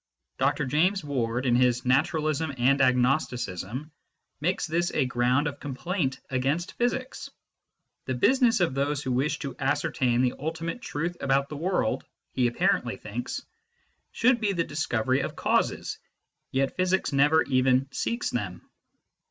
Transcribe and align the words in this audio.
Dr. 0.39 0.65
James 0.65 1.03
Ward, 1.03 1.45
in 1.45 1.55
his 1.55 1.85
Naturalism 1.85 2.51
and 2.57 2.81
Agnosticism, 2.81 3.91
makes 4.39 4.65
this 4.65 4.91
a 4.95 5.05
ground 5.05 5.45
of 5.45 5.59
complaint 5.59 6.19
against 6.31 6.73
physics: 6.79 7.29
the 8.05 8.15
business 8.15 8.61
of 8.61 8.73
those 8.73 9.03
who 9.03 9.11
wish 9.11 9.37
to 9.37 9.55
ascertain 9.59 10.21
the 10.23 10.33
ultimate 10.39 10.81
truth 10.81 11.17
about 11.21 11.49
the 11.49 11.55
world, 11.55 12.03
he 12.33 12.47
apparently 12.47 12.97
thinks, 12.97 13.43
should 14.11 14.41
be 14.41 14.53
the 14.53 14.63
discovery 14.63 15.19
of 15.19 15.35
causes, 15.35 15.99
yet 16.49 16.75
physics 16.75 17.13
never 17.13 17.43
even 17.43 17.87
seeks 17.91 18.31
them. 18.31 18.67